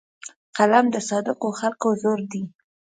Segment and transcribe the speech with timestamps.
[0.57, 2.43] قلم د صادقو خلکو زور دی